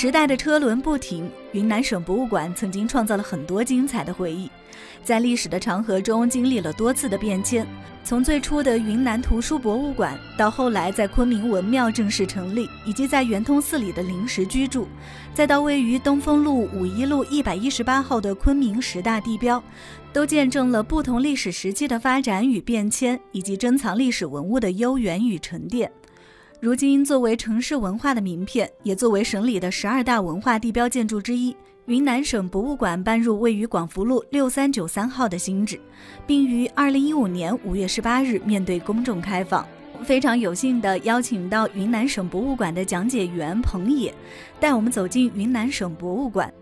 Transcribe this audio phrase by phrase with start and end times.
[0.00, 4.48] 时代的车轮不停，云南省博物馆曾经创造了很多精彩的回忆，
[5.02, 7.66] 在历史的长河中经历了多次的变迁。
[8.04, 14.86] 从最初的云南图书博物馆，到后来在昆明文庙正式成立，以及在圆通寺里的临时居住，
[15.34, 19.60] 再到位于东风路五一路一百一十八号的昆明十大地标，
[20.12, 25.90] 都见证了不同历史时期的发展与变迁，以及珍藏历史文物的悠远与沉淀。
[26.60, 31.54] 如今，作为城市文化的名片，也作为省里的十二大文化地标建筑之一。
[31.86, 35.78] 云南省博物馆搬入位于广福路六三九三号的新址，
[36.26, 39.64] 并于二零一五年五月十八日面对公众开放。
[40.02, 44.12] 非常有幸地邀请到云南省博物馆的讲解员彭野，
[44.58, 46.52] 带我们走进云南省博物馆。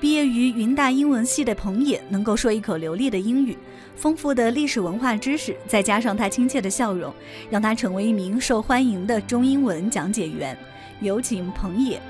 [0.00, 3.58] 毕业于云大英文系的彭野，能够说一口流利的英语，
[3.96, 7.12] 丰富的历史文化知识，再加上他亲切的笑容，
[7.50, 10.56] 让他成为一名受欢迎的中英文讲解员。
[11.00, 12.00] 有请彭野。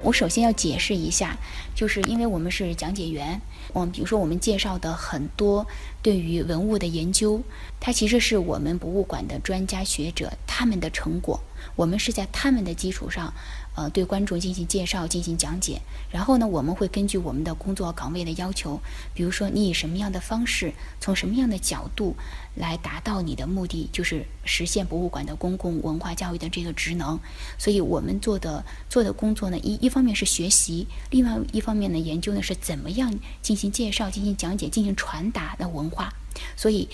[0.00, 1.36] 我首先要解释一下，
[1.74, 3.40] 就是因为我们是讲解员，
[3.72, 5.66] 嗯，比如说我们介绍的很多
[6.02, 7.42] 对于文物的研究，
[7.80, 11.40] 它其实是我们博物馆的专家学者他们的成果，
[11.74, 13.32] 我们是在他们的基础上。
[13.74, 15.80] 呃，对观众进行介绍、进行讲解，
[16.10, 18.80] 然后呢，我们会根据我们的工作岗位的要求，
[19.14, 22.14] 比如说你以什么样的方式，从什么样的角度
[22.54, 27.18] 来达到你的目的，就是实现博物馆的公共文化教育的这个职能。
[27.58, 36.14] 所以我们做的做的工作呢，一一方面是学习，另外一方面呢，研究呢是怎么样进行介绍、进行讲解、进行传达的文化。
[36.56, 36.88] 所以。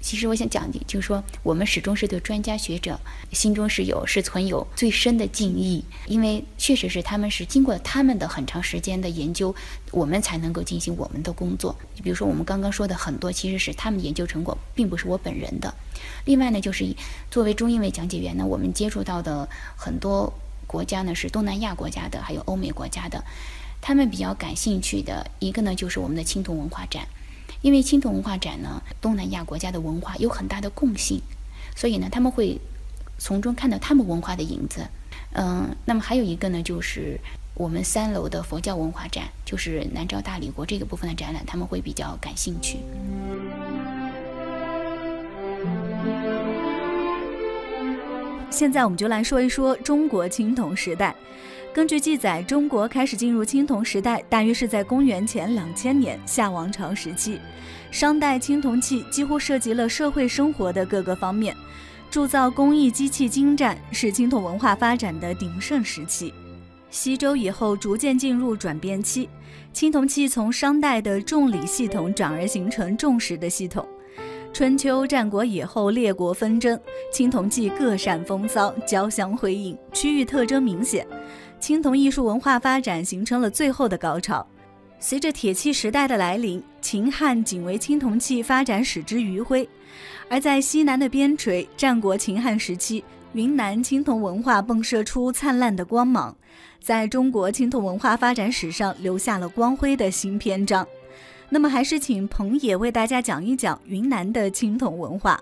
[0.00, 2.98] 其实我想讲的，就是说，我们始终是对专家学者
[3.32, 9.54] 心中是有是存有最深的敬意，因为确实是他们是经过他们的很长时间的研究，
[9.90, 11.76] 我们才能够进行我们的工作。
[11.96, 15.74] 就比如说我们刚刚说的很多，其实是他们研究成果，并不是我本人的。
[16.24, 16.86] 另外呢，就是
[17.28, 20.32] 作为中英文讲解员呢，我们接触到的很多
[20.66, 23.22] 国家呢是东南亚国家的，还有欧美国家的，
[23.80, 27.06] 他们比较感兴趣的一个呢就是我们的青铜文化展。
[27.60, 31.20] 因为青铜文化展呢，东南亚国家的文化有很大的共性，
[31.74, 32.60] 所以呢，他们会
[33.18, 34.86] 从中看到他们文化的影子。
[35.32, 37.18] 嗯，那么还有一个呢，就是
[37.54, 42.78] 我们三楼的佛教文化展，就是南诏大理国这个部分的展览，他们会比较感兴趣。
[48.50, 51.14] 现在我们就来说一说中国青铜时代。
[51.72, 57.38] 根据记载，中国开始进入青铜时代，大约是在公元前两千年夏王朝时期。
[57.90, 61.54] 商代青铜器几乎涉及了社会生活的各个方面，
[62.10, 66.32] 铸造工艺机器精湛，是青铜文化发展的鼎盛时期。
[66.90, 69.28] 西周以后，逐渐进入转变期，
[69.72, 73.86] 青铜器从商代的重礼系统转而形成重实的系统。
[74.50, 76.80] 春秋战国以后，列国纷争，
[77.12, 81.06] 青铜器各擅风骚，交相辉映，区域特征明显。
[81.60, 84.46] 青铜艺术文化发展形成了最后的高潮。
[85.00, 89.68] 随着铁器时代的来临，秦汉仅为青铜器发展史之余晖。
[90.28, 96.36] 而在西南的边陲，战国秦汉时期，云南青铜文化迸射出灿烂的光芒，
[96.80, 100.86] 在中国青铜文化发展史上留下了光辉的新篇章。
[101.48, 105.40] 那么，还是请彭野为大家讲一讲云南的青铜文化。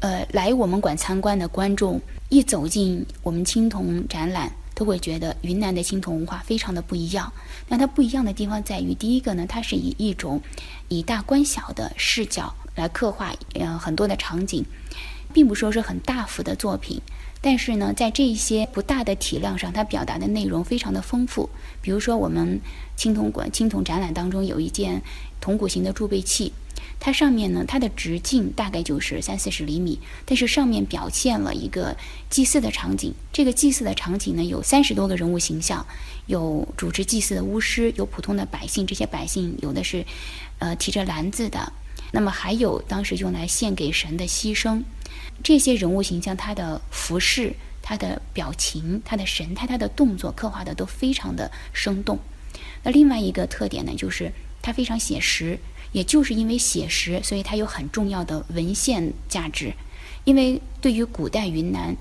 [0.00, 4.50] 呃，来我们馆参观的观众一走进我们青铜展览。
[4.80, 7.30] 都会觉得云南的青铜文化非常的不一样。
[7.68, 10.40] 那它不一样的地方在于，第一个呢，它是以一种
[10.88, 14.64] 以大观小的视角来刻画，呃，很多的场景，
[15.34, 16.98] 并不说是很大幅的作品。
[17.42, 21.50] 但是呢，在这些不大的体量上，它表达的内容非常的丰富。
[21.82, 22.58] 比如说，我们
[22.96, 25.02] 青铜馆青铜展览当中有一件
[25.42, 26.54] 铜鼓形的贮贝器。
[26.98, 31.96] 它上面呢，它的直径大概就是三四十厘米，但是上面表现了一个
[32.28, 33.14] 祭祀的场景。
[33.32, 35.86] 这个祭祀的场景呢，有三十多个人物形象，
[36.26, 38.86] 有主持祭祀的巫师，有普通的百姓。
[38.86, 40.04] 这些百姓有的是，
[40.58, 41.72] 呃，提着篮子的，
[42.12, 44.82] 那么还有当时用来献给神的牺牲。
[45.42, 52.18] 这些人物形象，他的服饰、他的表情、他的神态、他的动作，刻画的都非常的生动。
[52.82, 55.58] 那另外一个特点呢，就是它非常写实。
[55.92, 59.74] 也就是因为写实，所以它有很重要的文献价值。
[60.24, 61.96] 因为对于古代云南，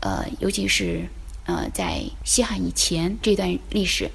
[0.00, 1.08] 呃，尤其是
[1.44, 4.10] 呃在西汉以前这段历史，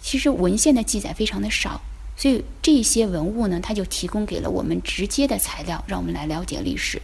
[0.00, 1.82] 其实文献的记载非常的少，
[2.16, 7.02] 所以这些文物呢，它就提供给了我们直接的材料，让我们来了解历史。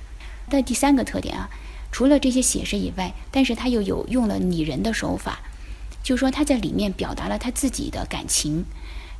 [0.48, 1.50] 但第三个特点啊，
[1.92, 5.40] 除了这些写实以外，但是它又有用了拟人的手法，
[6.02, 8.64] 就是说他在里面表达了他自己的感情。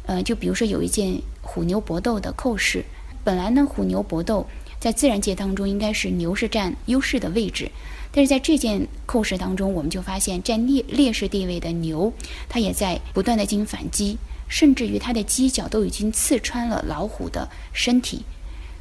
[0.06, 2.84] 呃，就比如说有一件虎牛搏斗的扣饰，
[3.22, 4.46] 本来呢，虎牛搏斗
[4.78, 7.70] 在自然界当中应该是牛是占优势的位置，
[8.12, 12.12] 但是在这件扣事当中，我们就发现占劣劣势地位的牛，
[12.48, 14.18] 它也在不断的进行反击，
[14.48, 18.24] 甚至于它的犄角都已经刺穿了老虎的身体。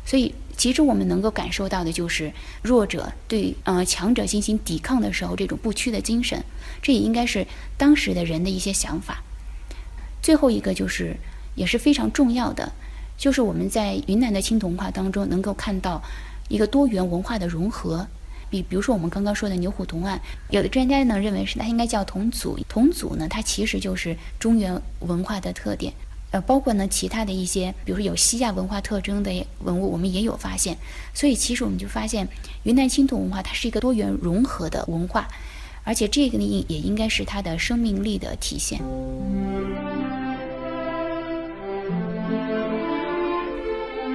[0.06, 2.34] 所以，其实我们能够感受到的就是
[2.64, 6.44] 弱者对呃强者进行抵抗的时候这种不屈的精神，
[6.82, 7.46] 这也应该是
[7.78, 9.22] 当时的人的一些想法。
[10.30, 11.18] 最后一个就是
[11.56, 12.72] 也是非常重要的，
[13.18, 16.00] 就是我们在云南的青铜文化当中能够看到
[16.50, 18.06] 一个多元文化的融合。
[18.48, 20.22] 比比如说我们刚刚说的牛虎铜案，
[20.52, 25.92] 有的专家呢认为是它应该叫铜祖，铜祖呢它其实就是中原文化的特点。
[26.30, 29.32] 呃，包括呢其他的一些，比如说有西亚文化特征的
[29.64, 30.78] 文物，我们也有发现。
[31.12, 32.28] 所以其实我们就发现，
[32.62, 35.28] 云南青铜文化它是一个多元融合的文化，
[35.84, 38.80] 而且这个呢也应该是它的生命力的体现。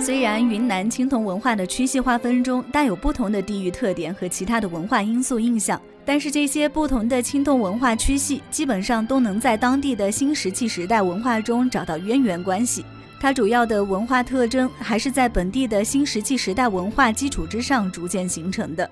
[0.01, 12.85] 虽然云南青铜文化的区系划分中带有不同的地域特点和其他的文化因素印象，但是这些不同的青铜文化区系基本上都能在当地的新石器时代文化中找到渊源关系。
[13.19, 18.91] 它主要的文化特征还是在本地的新石器时代文化基础之上逐渐形成的。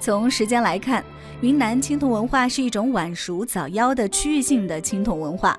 [0.00, 1.02] 从时间来看，
[1.40, 5.58] 云南青铜文化是一种晚熟早夭的区域性的青铜文化。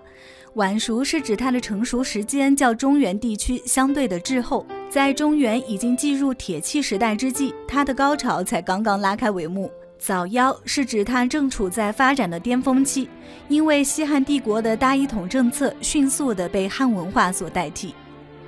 [0.53, 9.69] 晚熟是指它的成熟时间较中原地区相对的滞后，在中原已经进入铁器时代之际，它的高潮才刚刚拉开帷幕。
[9.97, 13.09] 早夭是指它正处在发展的巅峰期，
[13.49, 17.93] 因为西汉帝国的大一统政策迅速地被汉文化所代替。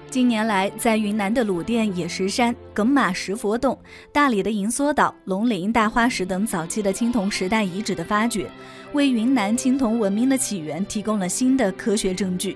[0.09, 3.77] 近年来，在云南的鲁甸野石山、耿马石佛洞、
[4.13, 8.49] 大理的银梭岛、龙陵大花石等早期的青铜时代遗址的发掘，
[8.93, 12.55] 为云南青铜文明的起源提供了新的科学证据。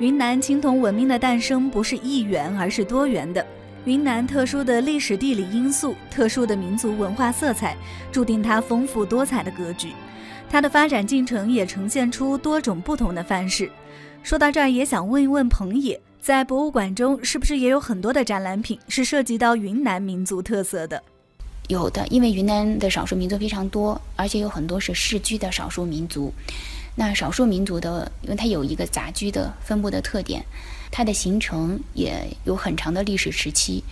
[0.00, 3.44] 云南青铜文明的诞生不是一元，而是多元的。
[3.84, 7.76] 云南特殊的历史地理因素、特殊的民族文化色彩，
[8.10, 9.90] 注定它丰富多彩的格局。
[10.50, 13.70] 它的发展进程也呈现出多种不同的范式。
[14.24, 15.98] 说到这儿，也想问一问彭野。
[16.20, 21.02] 在博物馆中，是不是也有很多的展览品是涉及到云南民族特色的？
[21.68, 26.30] 有的，因为云南的少数民族非常多，而且有很多是世居的少数民族。
[26.94, 30.44] 那少数民族的，因为它有一个杂居的分布的特点，
[30.90, 33.82] 它的形成也有很长的历史时期。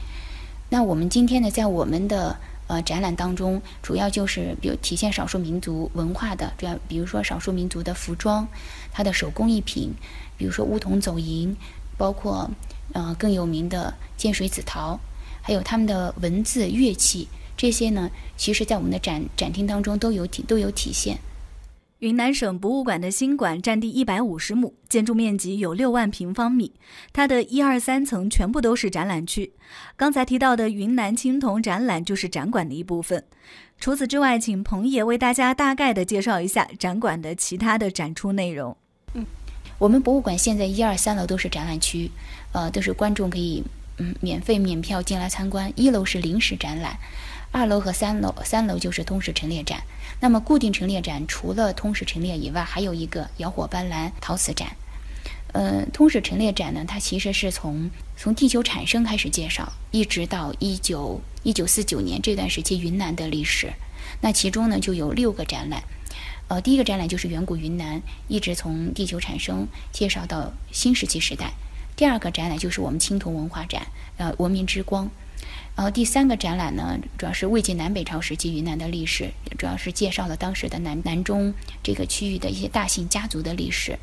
[0.68, 2.36] 那我们今天呢，在我们的
[2.66, 8.46] 呃展览当中，主要就是比如体现少数民族文化的，主要比如说少数民族的服装，
[8.92, 9.94] 它的手工艺品，
[10.36, 11.56] 比如说乌桐走银。
[11.98, 12.50] 包括，
[12.94, 14.98] 呃，更有名的建水紫陶，
[15.42, 21.18] 还有他们的文字、乐器，这些呢，其实在我们的展展厅当中都有体都有体现。
[21.98, 26.72] 云南省博物馆的新馆占地一百五十亩，建筑面积有六万平方米，
[27.12, 29.52] 它的一二三层全部都是展览区。
[29.96, 33.24] 刚才提到的云南青铜展览就是展馆的一部分。
[33.80, 38.76] 除此之外，请彭野为大家大概的介绍一下展馆的其他的展出内容。
[39.78, 42.10] 我们博物馆现在一二三楼都是展览区，
[42.52, 43.62] 呃，都是观众可以
[43.98, 45.72] 嗯免费免票进来参观。
[45.76, 46.98] 一楼是临时展览，
[47.52, 49.82] 二楼和三楼三楼就是通史陈列展。
[50.20, 54.76] 那么固定陈列展除了通史陈列以外，还有一个摇火斑斓陶瓷展。
[55.52, 63.72] 呃，通史陈列展呢，它其实是从从地球产生开始介绍，一直到一九一九四九年这段时期云南的历史。
[64.20, 65.84] 那其中呢就有六个展览。
[66.48, 71.52] 呃，第一个展览就是远古云南，一直从地球产生介绍到新石器时代。
[71.94, 73.86] 第二个展览就是我们青铜文化展，
[74.16, 75.10] 呃，文明之光。
[75.76, 81.52] 然后第三个展览呢，主要是魏晋南北朝时期云南的历史，主要是介绍了当时的南南中
[81.82, 83.98] 这个区域的一些大姓家族的历史。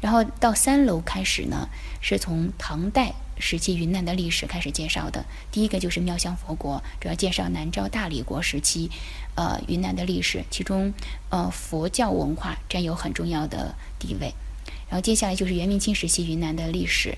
[0.00, 1.68] 然后到三楼开始呢，
[2.00, 5.24] 是从唐代时期云南的历史开始介绍的。
[5.50, 8.90] 第一个就是妙香佛国，主要介绍南诏大理国时期，
[9.34, 10.92] 呃，云南的历史，其中
[11.30, 14.34] 呃佛教文化占有很重要的地位。
[14.88, 17.16] 然后接下来就是元明清时期云南的历史。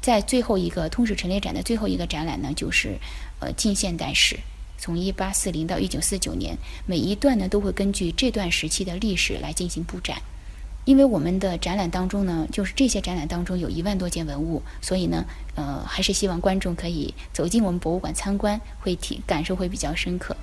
[0.00, 2.98] 在最后一个通史陈列展的最后一个展览呢，就是
[3.40, 4.38] 呃近现代史，
[4.78, 10.22] 从一八四零到一九四九年，每一段呢都会根据这段时期的历史来进行布展。
[10.88, 15.22] 因为我们的展览当中呢，就是这些展览当中有一万多件文物，所以呢，
[15.54, 20.34] 呃，还是希望观众可以走进我们博物馆参观，会体感受会比较深刻。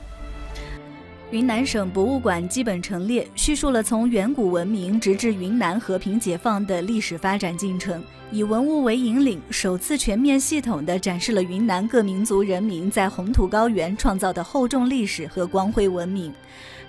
[1.31, 16.31] 云南省博物馆基本陈列叙述了从远古文明直至云南和平解放的历史发展进程，以文物为引领，首次全面系统地展示了云南各民族人民在红土高原创造的厚重历史和光辉文明。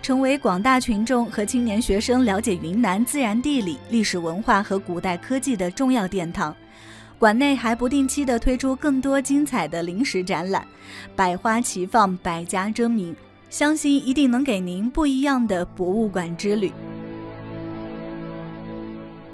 [0.07, 6.55] 成为广大群众和青年学生了解云南自然地理、历史文化和古代科技的重要殿堂。
[7.19, 10.65] 馆内还不定期的推出更多精彩的临时展览，
[11.17, 13.17] 百花齐放，百家争鸣。
[13.51, 16.71] 相信一定能给您不一样的博物馆之旅。